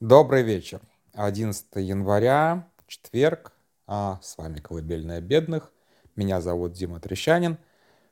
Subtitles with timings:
[0.00, 0.82] Добрый вечер.
[1.14, 3.54] 11 января, четверг.
[3.86, 5.72] А, с вами «Колыбельная бедных».
[6.16, 7.56] Меня зовут Дима Трещанин.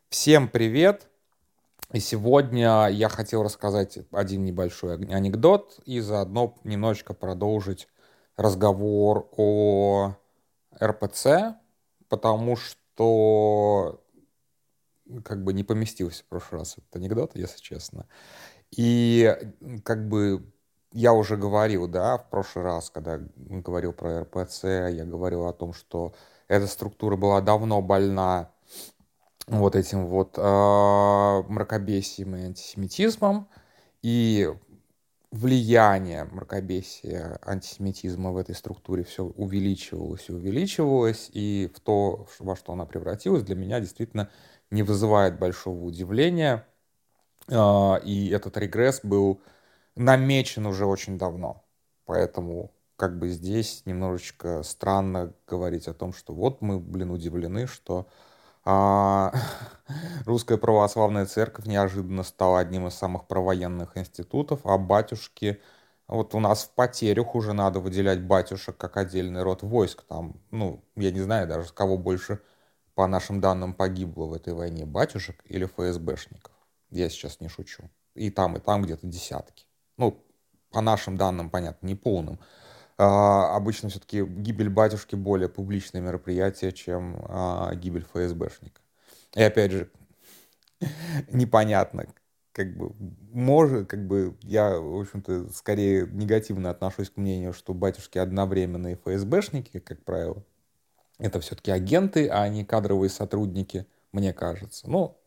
[0.08, 1.06] Всем привет.
[1.92, 7.86] И сегодня я хотел рассказать один небольшой анекдот и заодно немножечко продолжить
[8.38, 10.16] разговор о
[10.82, 11.56] РПЦ,
[12.08, 14.02] потому что
[15.22, 18.08] как бы не поместился в прошлый раз этот анекдот, если честно.
[18.70, 19.36] И
[19.84, 20.50] как бы
[20.94, 25.74] я уже говорил, да, в прошлый раз, когда говорил про РПЦ, я говорил о том,
[25.74, 26.14] что
[26.46, 28.50] эта структура была давно больна
[29.48, 33.48] вот этим вот э, мракобесием и антисемитизмом,
[34.02, 34.48] и
[35.32, 42.72] влияние мракобесия, антисемитизма в этой структуре все увеличивалось и увеличивалось, и в то, во что
[42.72, 44.30] она превратилась, для меня действительно
[44.70, 46.64] не вызывает большого удивления.
[47.48, 49.40] Э, и этот регресс был
[49.96, 51.64] намечен уже очень давно.
[52.04, 58.06] Поэтому как бы здесь немножечко странно говорить о том, что вот мы, блин, удивлены, что
[58.64, 59.32] а,
[60.26, 65.60] русская православная церковь неожиданно стала одним из самых провоенных институтов, а батюшки,
[66.08, 70.04] вот у нас в потерях уже надо выделять батюшек как отдельный род войск.
[70.04, 72.40] Там, ну, я не знаю даже, кого больше,
[72.94, 76.52] по нашим данным, погибло в этой войне, батюшек или ФСБшников.
[76.90, 77.90] Я сейчас не шучу.
[78.14, 80.22] И там, и там где-то десятки ну,
[80.70, 82.38] по нашим данным, понятно, не полным,
[82.96, 88.80] а, обычно все-таки гибель батюшки более публичное мероприятие, чем а, гибель ФСБшника.
[89.34, 89.90] И опять же,
[91.30, 92.06] непонятно,
[92.52, 92.94] как бы,
[93.32, 99.80] может, как бы, я, в общем-то, скорее негативно отношусь к мнению, что батюшки одновременные ФСБшники,
[99.80, 100.44] как правило.
[101.18, 104.88] Это все-таки агенты, а не кадровые сотрудники, мне кажется.
[104.88, 105.18] Ну,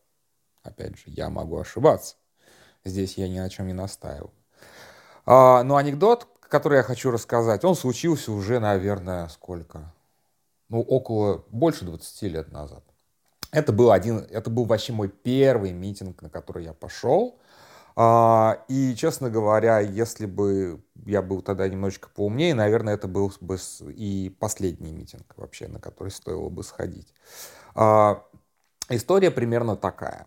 [0.62, 2.16] опять же, я могу ошибаться.
[2.84, 4.32] Здесь я ни о чем не настаиваю.
[5.30, 9.92] А, но анекдот, который я хочу рассказать, он случился уже, наверное, сколько?
[10.70, 12.82] Ну, около, больше 20 лет назад.
[13.52, 17.38] Это был один, это был вообще мой первый митинг, на который я пошел.
[17.94, 23.58] А, и, честно говоря, если бы я был тогда немножечко поумнее, наверное, это был бы
[23.94, 27.12] и последний митинг вообще, на который стоило бы сходить.
[27.74, 28.24] А,
[28.88, 30.26] история примерно такая.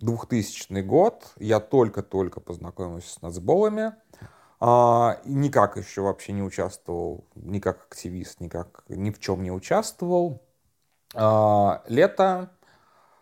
[0.00, 3.92] 2000 год, я только-только познакомился с нацболами,
[4.60, 10.42] а, никак еще вообще не участвовал, ни как активист, никак ни в чем не участвовал.
[11.14, 12.50] А, лето.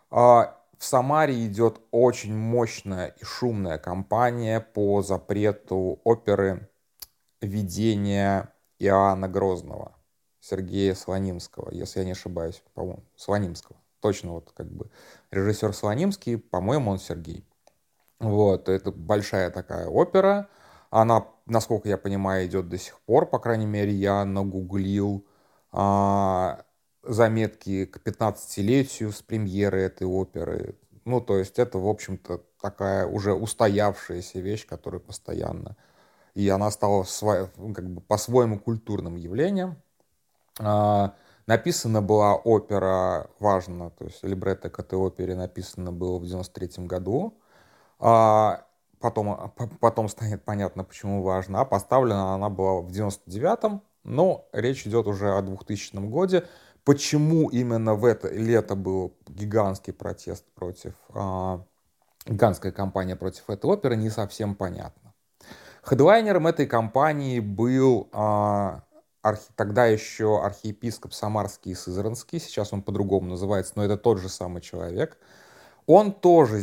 [0.09, 6.69] А, в Самаре идет очень мощная и шумная кампания по запрету оперы
[7.41, 8.49] «Видение
[8.79, 9.95] Иоанна Грозного»
[10.39, 13.77] Сергея Слонимского, если я не ошибаюсь, по-моему, Слонимского.
[13.99, 14.89] Точно вот как бы
[15.31, 17.43] режиссер Слонимский, по-моему, он Сергей.
[18.19, 20.47] Вот, это большая такая опера,
[20.89, 25.25] она, насколько я понимаю, идет до сих пор, по крайней мере, я нагуглил
[25.71, 26.63] а,
[27.03, 30.75] заметки к 15-летию с премьеры этой оперы.
[31.05, 35.75] Ну, то есть это, в общем-то, такая уже устоявшаяся вещь, которая постоянно...
[36.35, 37.49] И она стала сво...
[37.73, 39.81] как бы по-своему культурным явлением.
[40.59, 41.15] А,
[41.47, 47.33] написана была опера, важно, то есть либретто к этой опере написано было в 93 году.
[47.99, 48.66] А,
[48.99, 51.61] потом, а, потом станет понятно, почему важно.
[51.61, 56.45] А поставлена она была в 99-м, но речь идет уже о 2000 годе.
[56.83, 61.59] Почему именно в это лето был гигантский протест против, э,
[62.25, 65.13] гигантская кампания против этой оперы, не совсем понятно.
[65.83, 68.79] Хедлайнером этой кампании был э,
[69.21, 74.29] архи, тогда еще архиепископ Самарский и Сызранский, сейчас он по-другому называется, но это тот же
[74.29, 75.17] самый человек–
[75.87, 76.61] он тоже,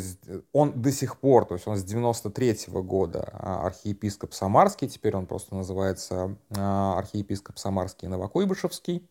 [0.52, 5.16] он до сих пор, то есть он с 93 -го года а, архиепископ Самарский, теперь
[5.16, 9.08] он просто называется а, архиепископ Самарский Новокуйбышевский,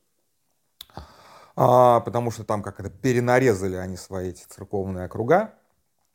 [1.56, 5.56] а, потому что там как это перенарезали они свои эти церковные округа,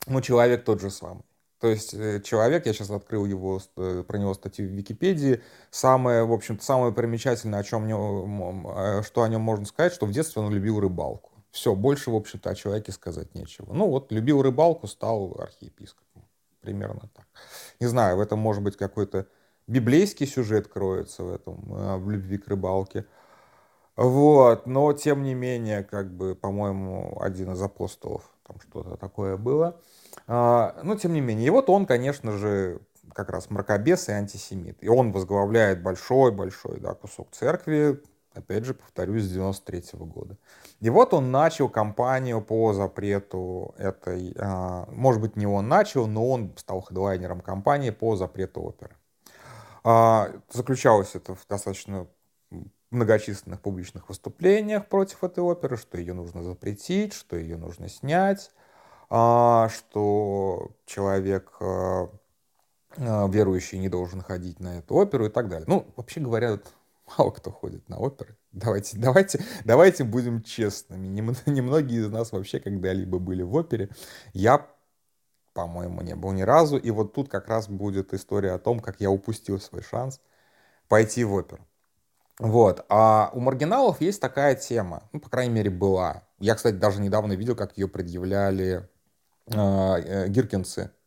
[0.07, 1.25] но человек тот же самый.
[1.61, 6.25] То есть э, человек, я сейчас открыл его, э, про него статью в Википедии, самое,
[6.25, 10.41] в общем-то, самое примечательное, о чем, э, что о нем можно сказать, что в детстве
[10.41, 11.33] он любил рыбалку.
[11.51, 13.73] Все, больше, в общем-то, о человеке сказать нечего.
[13.73, 16.25] Ну вот, любил рыбалку, стал архиепископом.
[16.61, 17.27] Примерно так.
[17.81, 19.27] Не знаю, в этом может быть какой-то
[19.67, 23.07] библейский сюжет кроется в этом, э, в любви к рыбалке.
[23.97, 29.81] Вот, но тем не менее, как бы, по-моему, один из апостолов, там что-то такое было.
[30.27, 32.81] А, но тем не менее, и вот он, конечно же,
[33.13, 34.79] как раз мракобес и антисемит.
[34.83, 38.01] И он возглавляет большой-большой да, кусок церкви,
[38.39, 40.37] опять же, повторюсь, с 93 -го года.
[40.81, 46.29] И вот он начал кампанию по запрету этой, а, может быть, не он начал, но
[46.29, 48.97] он стал хедлайнером кампании по запрету оперы.
[49.85, 52.07] А, заключалось это в достаточно
[52.91, 58.51] многочисленных публичных выступлениях против этой оперы, что ее нужно запретить, что ее нужно снять,
[59.11, 61.61] а, что человек
[62.97, 65.67] верующий не должен ходить на эту оперу и так далее.
[65.69, 66.59] Ну, вообще говоря,
[67.17, 68.37] мало кто ходит на оперы.
[68.53, 71.07] Давайте, давайте, давайте будем честными.
[71.47, 73.91] Немногие из нас вообще когда-либо были в опере.
[74.33, 74.67] Я,
[75.55, 76.77] по-моему, не был ни разу.
[76.77, 80.21] И вот тут как раз будет история о том, как я упустил свой шанс
[80.89, 81.67] пойти в оперу.
[82.39, 82.85] Вот.
[82.89, 85.09] А у маргиналов есть такая тема.
[85.13, 86.23] Ну, по крайней мере, была.
[86.39, 88.89] Я, кстати, даже недавно видел, как ее предъявляли
[89.47, 90.98] э, гиркинцы а,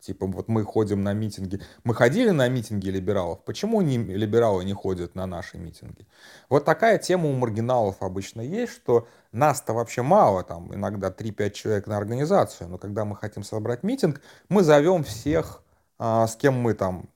[0.00, 1.60] Типа вот мы ходим на митинги.
[1.84, 3.44] Мы ходили на митинги либералов.
[3.44, 6.06] Почему не, либералы не ходят на наши митинги?
[6.48, 11.86] Вот такая тема у маргиналов обычно есть, что нас-то вообще мало, там иногда 3-5 человек
[11.88, 15.62] на организацию, но когда мы хотим собрать митинг, мы зовем всех,
[15.98, 17.08] а, с кем мы там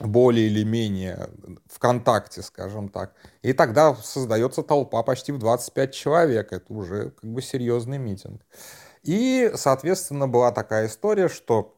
[0.00, 1.28] более или менее
[1.70, 3.14] в контакте, скажем так.
[3.42, 6.52] И тогда создается толпа почти в 25 человек.
[6.52, 8.42] Это уже как бы серьезный митинг.
[9.04, 11.76] И, соответственно, была такая история, что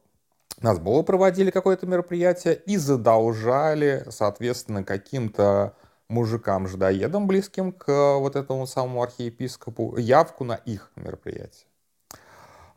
[0.61, 5.75] нас было проводили какое-то мероприятие и задолжали, соответственно, каким-то
[6.09, 11.67] мужикам-жидоедам, близким к вот этому самому архиепископу, явку на их мероприятие.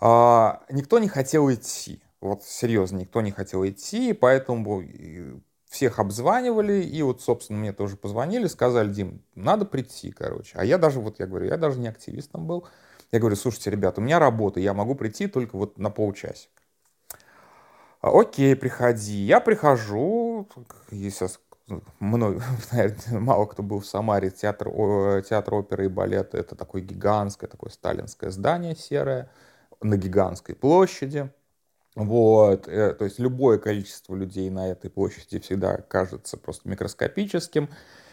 [0.02, 2.02] А, никто не хотел идти.
[2.20, 4.84] Вот серьезно, никто не хотел идти, поэтому
[5.70, 10.58] всех обзванивали, и вот, собственно, мне тоже позвонили, сказали, Дим, надо прийти, короче.
[10.58, 12.68] А я даже, вот я говорю, я даже не активистом был,
[13.12, 16.52] я говорю, слушайте, ребята, у меня работа, я могу прийти только вот на полчасика.
[18.02, 19.18] Окей, приходи.
[19.18, 20.48] Я прихожу,
[20.90, 21.40] сейчас
[22.00, 22.42] много,
[22.72, 24.70] наверное, мало кто был в Самаре, театр,
[25.24, 29.30] театр оперы и балета, это такое гигантское, такое сталинское здание серое
[29.82, 31.30] на гигантской площади.
[31.96, 37.70] Вот, э, то есть любое количество людей на этой площади всегда кажется просто микроскопическим.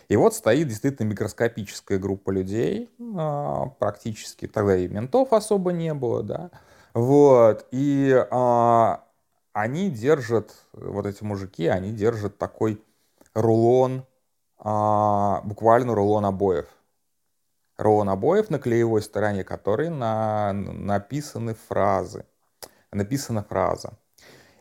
[0.09, 6.23] И вот стоит действительно микроскопическая группа людей, а, практически, тогда и ментов особо не было,
[6.23, 6.51] да,
[6.95, 9.05] вот, и а,
[9.53, 12.81] они держат, вот эти мужики, они держат такой
[13.35, 14.07] рулон,
[14.59, 16.67] а, буквально рулон обоев.
[17.77, 22.25] Рулон обоев, на клеевой стороне которой на, написаны фразы.
[22.93, 23.99] Написана фраза.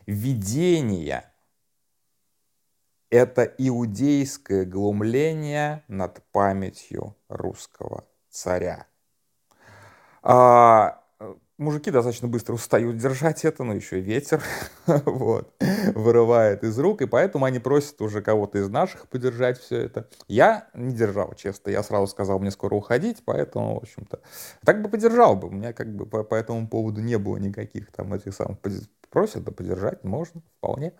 [0.06, 1.24] Видение
[3.10, 8.86] это иудейское глумление над памятью русского царя.
[10.22, 11.02] А,
[11.58, 14.42] мужики достаточно быстро устают держать это, но еще и ветер
[14.86, 15.54] вот,
[15.94, 20.08] вырывает из рук, и поэтому они просят уже кого-то из наших подержать все это.
[20.28, 24.20] Я не держал, честно, я сразу сказал, мне скоро уходить, поэтому, в общем-то,
[24.64, 27.90] так бы подержал бы, у меня как бы по, по этому поводу не было никаких
[27.92, 28.58] там этих самых
[29.08, 30.92] просят, да подержать можно, вполне.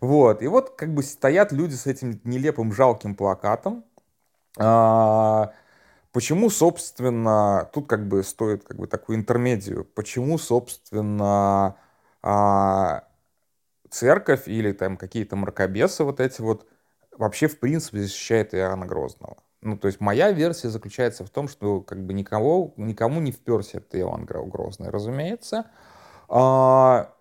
[0.00, 3.84] Вот, и вот как бы стоят люди с этим нелепым жалким плакатом,
[4.58, 5.52] а,
[6.16, 11.76] Почему, собственно, тут как бы стоит как бы такую интермедию, почему, собственно,
[12.22, 13.04] а,
[13.90, 16.66] церковь или там какие-то мракобесы вот эти вот
[17.12, 19.36] вообще в принципе защищает Иоанна Грозного.
[19.60, 23.76] Ну, то есть моя версия заключается в том, что как бы никого, никому не вперся
[23.76, 25.66] это Иоанн Грозный, разумеется.
[26.30, 27.12] А,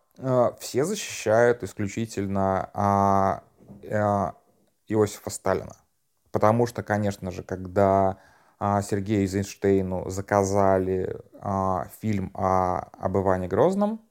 [0.59, 3.43] все защищают исключительно а,
[3.91, 4.35] а,
[4.87, 5.75] Иосифа Сталина.
[6.31, 8.17] Потому что, конечно же, когда
[8.59, 14.01] а, Сергею Эйзенштейну заказали а, фильм о, об Иване Грозном.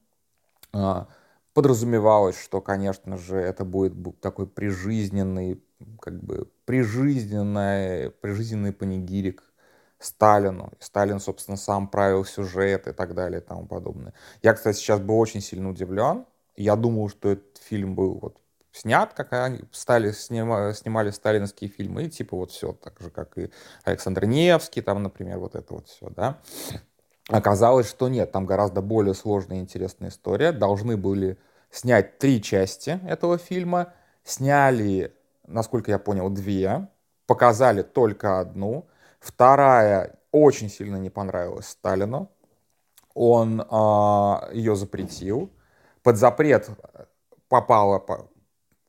[0.72, 1.08] А,
[1.54, 5.62] подразумевалось, что, конечно же, это будет такой прижизненный,
[6.00, 9.42] как бы прижизненный, прижизненный панигирик
[10.04, 10.70] Сталину.
[10.80, 14.12] Сталин, собственно, сам правил сюжет и так далее и тому подобное.
[14.42, 16.26] Я, кстати, сейчас был очень сильно удивлен.
[16.56, 18.36] Я думал, что этот фильм был вот
[18.70, 23.38] снят, как они стали, снима, снимали сталинские фильмы, и типа вот все, так же, как
[23.38, 23.50] и
[23.84, 26.38] Александр Невский, там, например, вот это вот все, да.
[27.28, 30.52] Оказалось, что нет, там гораздо более сложная и интересная история.
[30.52, 31.38] Должны были
[31.70, 35.14] снять три части этого фильма, сняли,
[35.46, 36.88] насколько я понял, две,
[37.26, 38.86] показали только одну,
[39.24, 42.30] вторая очень сильно не понравилась Сталину,
[43.14, 45.50] он а, ее запретил,
[46.02, 46.68] под запрет
[47.48, 48.04] попала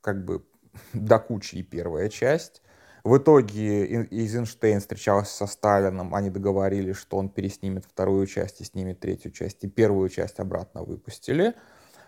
[0.00, 0.44] как бы
[0.92, 2.62] до кучи и первая часть.
[3.04, 8.98] В итоге Эйзенштейн встречался со Сталином, они договорились, что он переснимет вторую часть и снимет
[8.98, 11.54] третью часть, и первую часть обратно выпустили.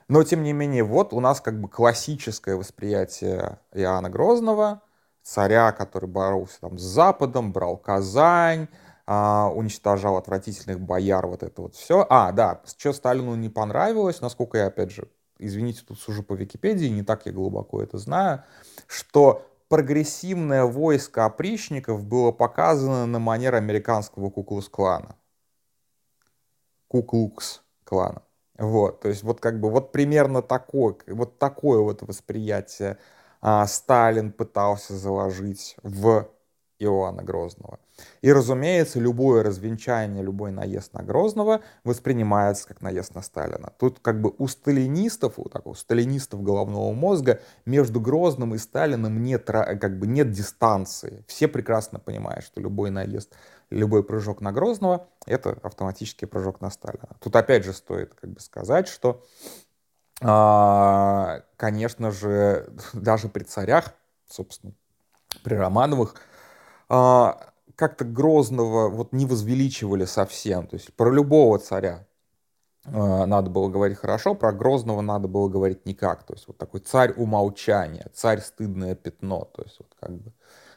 [0.08, 4.82] Но, тем не менее, вот у нас как бы классическое восприятие Иоанна Грозного,
[5.28, 8.68] царя, который боролся там с Западом, брал Казань,
[9.06, 12.06] а, уничтожал отвратительных бояр, вот это вот все.
[12.08, 15.08] А, да, что Сталину не понравилось, насколько я, опять же,
[15.38, 18.42] извините, тут сужу по Википедии, не так я глубоко это знаю,
[18.86, 25.14] что прогрессивное войско опричников было показано на манер американского куклус-клана.
[26.88, 28.22] Куклукс-клана.
[28.58, 32.96] Вот, то есть вот как бы вот примерно такое, вот такое вот восприятие
[33.40, 36.28] а, Сталин пытался заложить в
[36.78, 37.78] Иоанна Грозного.
[38.22, 43.72] И, разумеется, любое развенчание, любой наезд на Грозного воспринимается как наезд на Сталина.
[43.78, 49.20] Тут как бы у сталинистов, у, так, у сталинистов головного мозга между Грозным и Сталиным
[49.22, 51.24] нет, как бы нет дистанции.
[51.26, 53.34] Все прекрасно понимают, что любой наезд,
[53.70, 57.16] любой прыжок на Грозного— это автоматический прыжок на Сталина.
[57.20, 59.24] Тут опять же стоит как бы сказать, что,
[60.20, 63.94] конечно же, даже при царях,
[64.28, 64.72] собственно,
[65.42, 66.16] при Романовых,
[66.88, 70.66] а, как-то Грозного вот не возвеличивали совсем.
[70.66, 72.06] То есть про любого царя
[72.84, 76.24] а, надо было говорить хорошо, про Грозного надо было говорить никак.
[76.24, 80.32] То есть вот такой царь умолчания, царь стыдное пятно, то есть вот как бы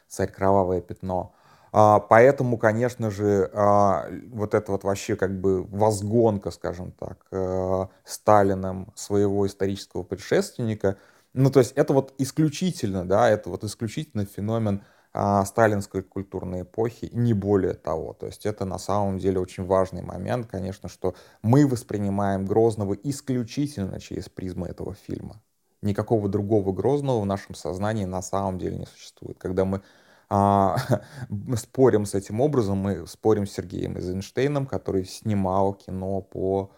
[0.08, 1.34] царь кровавое пятно.
[1.72, 7.88] А, поэтому, конечно же, а, вот это вот вообще как бы возгонка, скажем так, а,
[8.04, 10.96] Сталином своего исторического предшественника,
[11.32, 14.82] ну то есть это вот исключительно, да, это вот исключительно феномен
[15.14, 18.14] а, сталинской культурной эпохи, не более того.
[18.14, 24.00] То есть это на самом деле очень важный момент, конечно, что мы воспринимаем Грозного исключительно
[24.00, 25.42] через призму этого фильма.
[25.82, 29.38] Никакого другого Грозного в нашем сознании на самом деле не существует.
[29.38, 29.82] Когда мы
[30.34, 30.78] а,
[31.56, 36.70] спорим с этим образом, мы спорим с Сергеем Эйзенштейном, который снимал кино по,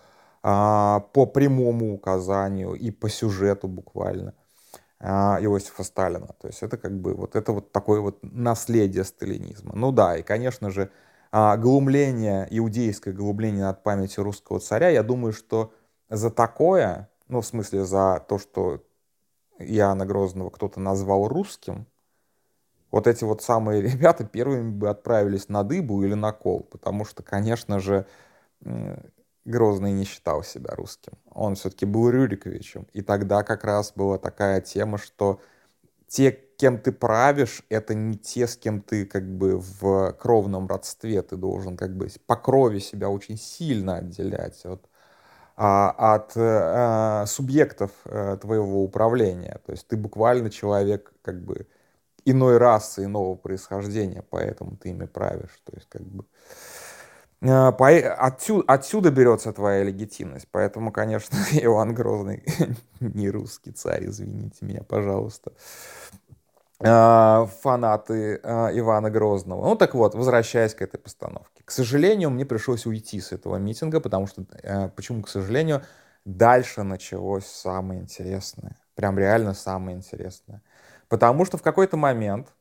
[0.43, 4.35] а, по прямому указанию и по сюжету буквально.
[4.99, 6.35] А, Иосифа Сталина.
[6.41, 9.73] То есть это как бы вот это вот такое вот наследие сталинизма.
[9.77, 10.91] Ну да, и, конечно же,
[11.31, 15.73] а, глумление, иудейское глумление над памятью русского царя, я думаю, что
[16.11, 18.83] за такое, ну, в смысле, за то, что
[19.61, 21.87] Иоанна Грозного кто-то назвал русским,
[22.95, 27.23] вот эти вот самые ребята первыми бы отправились на дыбу или на кол, потому что,
[27.23, 28.07] конечно же,
[29.45, 31.13] Грозный не считал себя русским.
[31.31, 32.87] Он все-таки был Рюриковичем.
[32.95, 35.39] И тогда как раз была такая тема, что
[36.07, 41.21] те, кем ты правишь, это не те, с кем ты как бы в кровном родстве.
[41.21, 44.89] Ты должен как бы по крови себя очень сильно отделять от,
[45.57, 49.61] а, от а, субъектов а, твоего управления.
[49.67, 51.67] То есть ты буквально человек как бы
[52.25, 55.61] иной расы, иного происхождения, поэтому ты ими правишь.
[55.65, 56.25] То есть как бы...
[57.47, 60.49] А, отсюда, отсюда берется твоя легитимность.
[60.51, 62.45] Поэтому, конечно, Иван Грозный
[63.01, 65.53] не русский царь, извините меня, пожалуйста.
[66.81, 69.69] А, фанаты а, Ивана Грозного.
[69.69, 71.63] Ну так вот, возвращаясь к этой постановке.
[71.65, 74.45] К сожалению, мне пришлось уйти с этого митинга, потому что,
[74.97, 75.83] почему, к сожалению,
[76.25, 78.77] дальше началось самое интересное.
[78.95, 80.63] Прям реально самое интересное.
[81.09, 82.55] Потому что в какой-то момент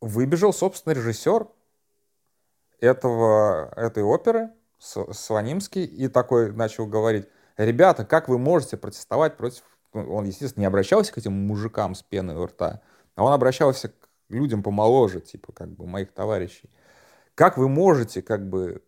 [0.00, 1.46] выбежал, собственно, режиссер
[2.80, 9.62] этого, этой оперы, Сванимский, и такой начал говорить, ребята, как вы можете протестовать против...
[9.92, 12.80] Ну, он, естественно, не обращался к этим мужикам с пеной у рта,
[13.16, 13.94] а он обращался к
[14.28, 16.70] людям помоложе, типа, как бы, моих товарищей.
[17.34, 18.82] Как вы можете, как бы,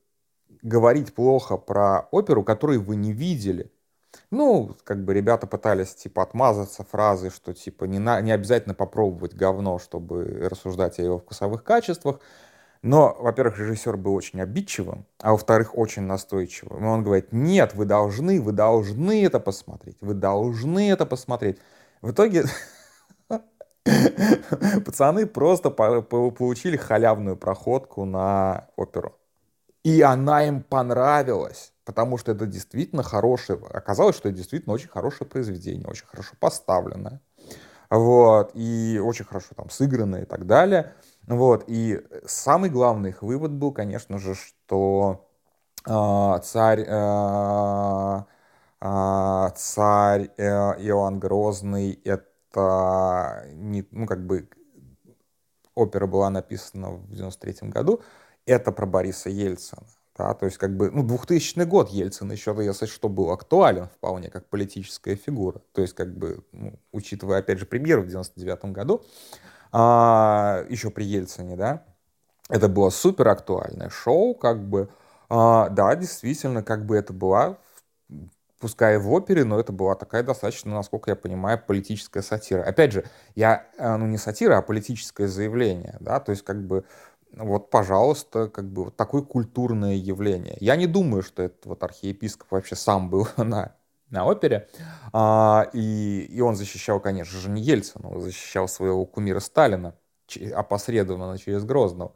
[0.62, 3.70] говорить плохо про оперу, которую вы не видели?
[4.30, 9.34] Ну, как бы ребята пытались, типа, отмазаться фразой, что, типа, не, на, не обязательно попробовать
[9.34, 12.20] говно, чтобы рассуждать о его вкусовых качествах.
[12.82, 16.84] Но, во-первых, режиссер был очень обидчивым, а во-вторых, очень настойчивым.
[16.84, 21.58] И он говорит, нет, вы должны, вы должны это посмотреть, вы должны это посмотреть.
[22.00, 22.44] В итоге
[24.84, 29.16] пацаны просто получили халявную проходку на оперу.
[29.84, 35.28] И она им понравилась, потому что это действительно хорошее, оказалось, что это действительно очень хорошее
[35.28, 37.20] произведение, очень хорошо поставленное,
[37.90, 40.94] вот, и очень хорошо там сыграно и так далее.
[41.26, 45.28] Вот, и самый главный их вывод был, конечно же, что
[45.86, 48.22] э, царь, э,
[48.80, 50.42] э, царь э,
[50.86, 54.48] Иоанн Грозный это не, ну, как бы
[55.74, 58.02] опера была написана в 93 году,
[58.46, 59.82] это про Бориса Ельцина.
[60.22, 64.30] Да, то есть, как бы, ну, 2000 год Ельцин еще, если что, был актуален вполне
[64.30, 65.60] как политическая фигура.
[65.72, 69.02] То есть, как бы, ну, учитывая, опять же, премьеру в 99 году,
[69.72, 71.82] а, еще при Ельцине, да,
[72.48, 74.90] это было супер актуальное шоу, как бы,
[75.28, 77.58] а, да, действительно, как бы это была,
[78.60, 82.62] пускай в опере, но это была такая достаточно, насколько я понимаю, политическая сатира.
[82.62, 86.84] Опять же, я, э, ну не сатира, а политическое заявление, да, то есть как бы
[87.36, 90.56] вот, пожалуйста, как бы вот такое культурное явление.
[90.60, 93.74] Я не думаю, что этот вот архиепископ вообще сам был на,
[94.10, 94.68] на опере.
[95.12, 99.94] А, и, и он защищал, конечно же, не Ельцина, он защищал своего кумира Сталина,
[100.54, 102.12] опосредованно через Грозного.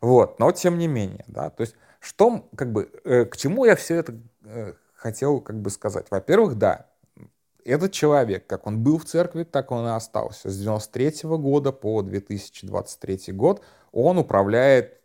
[0.00, 3.76] Вот, но тем не менее, да, то есть что, как бы, э, к чему я
[3.76, 6.06] все это э, хотел, как бы, сказать?
[6.10, 6.86] Во-первых, да,
[7.64, 10.50] этот человек, как он был в церкви, так он и остался.
[10.50, 15.00] С 93 года по 2023 год он управляет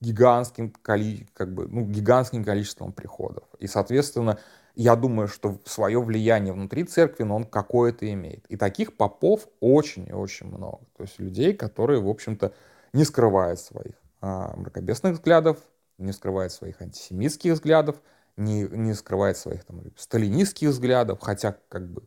[0.00, 3.44] гигантским, как бы, ну, гигантским количеством приходов.
[3.58, 4.38] И, соответственно,
[4.74, 8.46] я думаю, что свое влияние внутри церкви но он какое-то имеет.
[8.46, 10.80] И таких попов очень и очень много.
[10.96, 12.52] То есть людей, которые, в общем-то,
[12.92, 15.58] не скрывают своих а, мракобесных взглядов,
[15.98, 18.00] не скрывает своих антисемитских взглядов,
[18.36, 22.04] не, не скрывает своих там, сталинистских взглядов, хотя, как бы,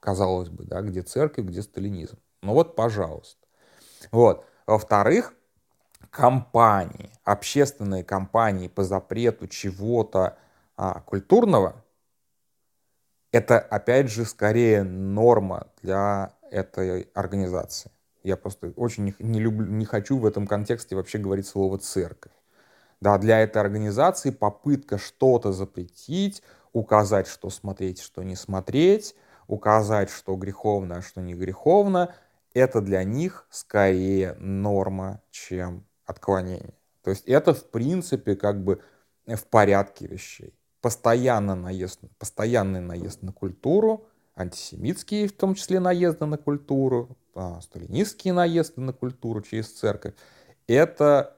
[0.00, 2.18] казалось бы, да, где церковь, где сталинизм.
[2.42, 3.46] Ну вот, пожалуйста.
[4.10, 4.44] Вот.
[4.68, 5.32] Во-вторых,
[6.10, 10.36] компании, общественные компании по запрету чего-то
[10.76, 11.82] а, культурного,
[13.32, 17.90] это, опять же, скорее норма для этой организации.
[18.22, 22.32] Я просто очень не, не люблю, не хочу в этом контексте вообще говорить слово церковь.
[23.00, 26.42] Да, для этой организации попытка что-то запретить,
[26.74, 29.14] указать, что смотреть, что не смотреть,
[29.46, 32.14] указать, что греховно, а что не греховно,
[32.54, 36.74] это для них скорее норма, чем отклонение.
[37.02, 38.80] То есть это, в принципе, как бы
[39.26, 40.54] в порядке вещей.
[40.80, 48.32] Постоянно наезд, постоянный наезд на культуру, антисемитские, в том числе наезды на культуру, а, сталинистские
[48.32, 50.14] наезды на культуру через церковь,
[50.66, 51.36] это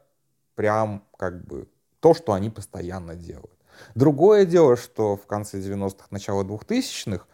[0.54, 1.68] прям как бы
[2.00, 3.58] то, что они постоянно делают.
[3.94, 7.26] Другое дело, что в конце 90-х, начало 2000-х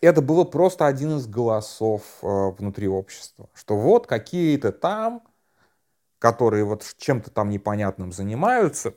[0.00, 2.26] это было просто один из голосов э,
[2.58, 5.22] внутри общества, что вот какие-то там,
[6.18, 8.94] которые вот чем-то там непонятным занимаются,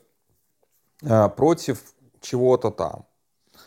[1.02, 1.82] э, против
[2.20, 3.06] чего-то там.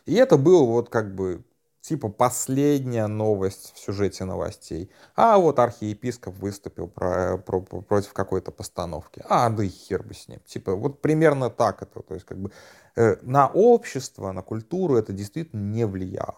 [0.05, 1.43] И это было вот как бы
[1.83, 4.89] типа последняя новость в сюжете новостей.
[5.15, 9.23] А вот архиепископ выступил про, про, против какой-то постановки.
[9.27, 10.39] А, да и хер бы с ним.
[10.45, 12.01] Типа вот примерно так это.
[12.01, 12.51] То есть как бы
[12.95, 16.37] э, на общество, на культуру это действительно не влияло.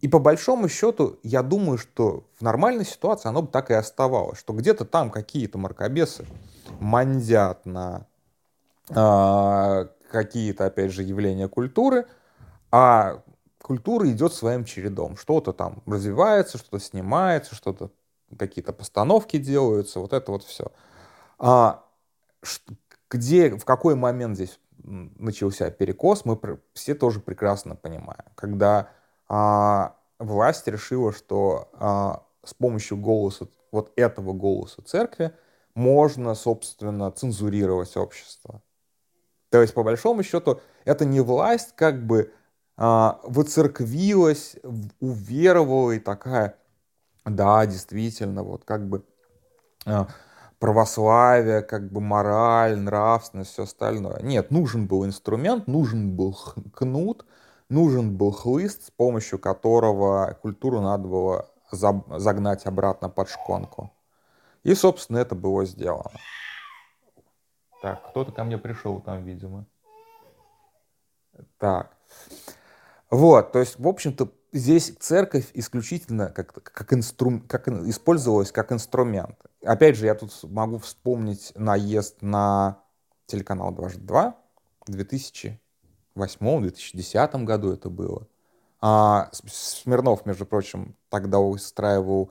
[0.00, 4.38] И по большому счету, я думаю, что в нормальной ситуации оно бы так и оставалось,
[4.38, 6.26] что где-то там какие-то маркобесы
[6.78, 8.06] мандят на
[8.88, 12.06] э, какие-то, опять же, явления культуры,
[12.70, 13.22] а
[13.62, 15.16] культура идет своим чередом.
[15.16, 17.90] Что-то там развивается, что-то снимается, что-то
[18.38, 20.72] какие-то постановки делаются, вот это вот все.
[21.38, 21.84] А,
[23.10, 26.38] где, в какой момент здесь начался перекос, мы
[26.72, 28.24] все тоже прекрасно понимаем.
[28.34, 28.88] Когда
[29.30, 35.32] а, власть решила, что а, с помощью голоса, вот этого голоса церкви,
[35.76, 38.60] можно, собственно, цензурировать общество.
[39.50, 42.32] То есть, по большому счету, это не власть как бы
[42.76, 44.56] а, воцерквилась,
[44.98, 46.56] уверовала и такая,
[47.24, 49.04] да, действительно, вот как бы
[49.86, 50.08] а,
[50.58, 54.20] православие, как бы мораль, нравственность, все остальное.
[54.22, 56.36] Нет, нужен был инструмент, нужен был
[56.74, 57.24] кнут,
[57.70, 63.92] нужен был хлыст, с помощью которого культуру надо было загнать обратно под шконку.
[64.62, 66.10] И, собственно, это было сделано.
[67.80, 69.64] Так, кто-то ко мне пришел там, видимо.
[71.58, 71.96] Так.
[73.08, 79.36] Вот, то есть, в общем-то, здесь церковь исключительно как, как, инстру, как использовалась как инструмент.
[79.64, 82.82] Опять же, я тут могу вспомнить наезд на
[83.26, 84.36] телеканал 22
[84.86, 84.94] в
[86.20, 88.26] 2008-2010 году это было.
[88.80, 92.30] А Смирнов, между прочим, тогда устраивал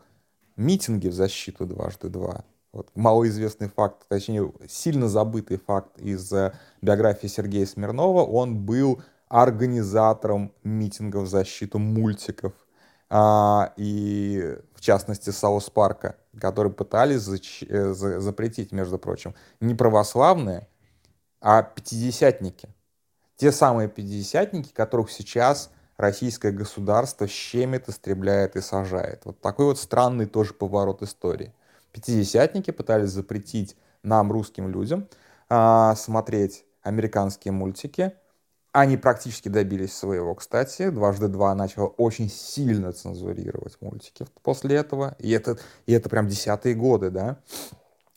[0.55, 2.43] митинги в защиту дважды два.
[2.71, 8.23] Вот малоизвестный факт, точнее, сильно забытый факт из э, биографии Сергея Смирнова.
[8.23, 12.53] Он был организатором митингов в защиту мультиков,
[13.09, 19.73] а, и в частности Саус Парка, которые пытались зач- э, за- запретить, между прочим, не
[19.73, 20.67] православные,
[21.41, 22.69] а пятидесятники.
[23.39, 29.21] Те самые пятидесятники, которых сейчас российское государство щемит, истребляет и сажает.
[29.23, 31.53] Вот такой вот странный тоже поворот истории.
[31.93, 35.07] Пятидесятники пытались запретить нам, русским людям,
[35.47, 38.11] а, смотреть американские мультики,
[38.73, 40.89] они практически добились своего, кстати.
[40.89, 45.15] «Дважды два» начал очень сильно цензурировать мультики после этого.
[45.17, 47.39] И это, и это прям десятые годы, да.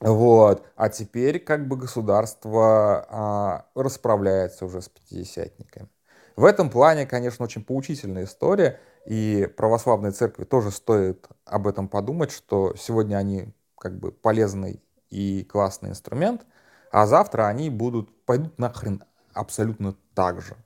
[0.02, 0.66] Вот.
[0.74, 5.88] А теперь как бы государство а, расправляется уже с пятидесятниками.
[6.34, 8.80] В этом плане, конечно, очень поучительная история.
[9.06, 15.44] И православной церкви тоже стоит об этом подумать, что сегодня они как бы полезной и
[15.44, 16.46] классный инструмент,
[16.90, 20.56] а завтра они будут, пойдут нахрен абсолютно так же.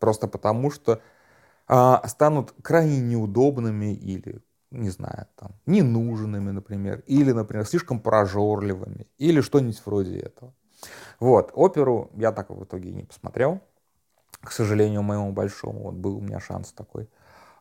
[0.00, 1.00] Просто потому что
[1.68, 9.40] а, станут крайне неудобными или, не знаю, там, ненужными, например, или, например, слишком прожорливыми, или
[9.40, 10.52] что-нибудь вроде этого.
[11.18, 13.60] Вот, оперу я так в итоге и не посмотрел,
[14.40, 17.08] к сожалению, моему большому, вот был у меня шанс такой.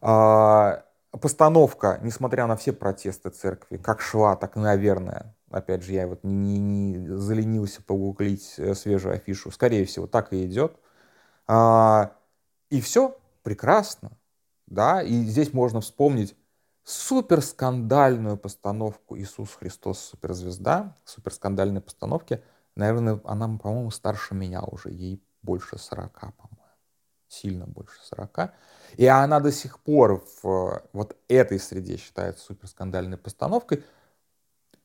[0.01, 6.23] А, постановка, несмотря на все протесты церкви, как шла, так наверное, опять же, я вот
[6.23, 10.77] не, не заленился погуглить э, свежую афишу, скорее всего, так и идет.
[11.47, 12.13] А,
[12.69, 14.11] и все прекрасно,
[14.67, 16.35] да, и здесь можно вспомнить
[16.89, 22.43] супер скандальную постановку «Иисус Христос суперзвезда», супер скандальной постановки,
[22.75, 26.60] наверное, она, по-моему, старше меня уже, ей больше 40, по-моему
[27.30, 28.54] сильно больше 40.
[28.97, 33.84] И она до сих пор в вот этой среде считается суперскандальной постановкой.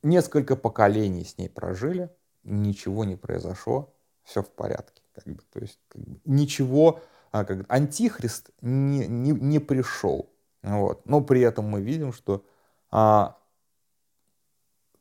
[0.02, 2.10] Несколько поколений с ней прожили,
[2.44, 5.02] ничего не произошло, все в порядке.
[5.14, 7.00] Как бы, то есть как бы, ничего,
[7.32, 10.30] а, как, антихрист не, не, не пришел.
[10.64, 11.06] Вот.
[11.06, 12.44] Но при этом мы видим, что
[12.90, 13.38] а,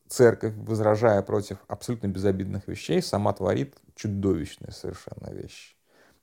[0.08, 5.76] церковь, возражая против абсолютно безобидных вещей, сама творит чудовищные совершенно вещи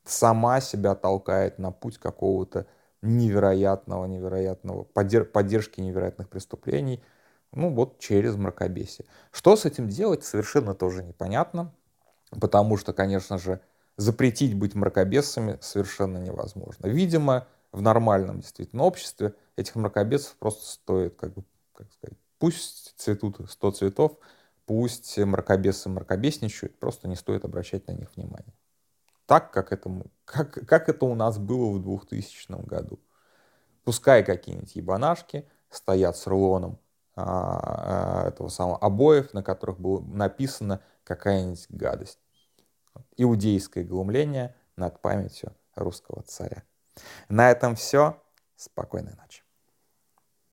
[0.05, 2.67] сама себя толкает на путь какого-то
[3.03, 7.03] невероятного, невероятного, поддержки невероятных преступлений,
[7.53, 9.07] ну вот через мракобесие.
[9.31, 11.73] Что с этим делать, совершенно тоже непонятно,
[12.41, 13.61] потому что, конечно же,
[13.97, 16.87] запретить быть мракобесами совершенно невозможно.
[16.87, 23.39] Видимо, в нормальном действительно обществе этих мракобесов просто стоит, как бы, как сказать, пусть цветут
[23.49, 24.19] 100 цветов,
[24.67, 28.55] пусть мракобесы мракобесничают, просто не стоит обращать на них внимание
[29.31, 32.99] так, как, этому, как, как это у нас было в 2000 году.
[33.85, 36.81] Пускай какие-нибудь ебанашки стоят с рулоном
[37.15, 42.19] а, а, этого самого обоев, на которых было написано какая-нибудь гадость.
[43.17, 46.65] Иудейское глумление над памятью русского царя.
[47.29, 48.23] На этом все.
[48.57, 49.43] Спокойной ночи.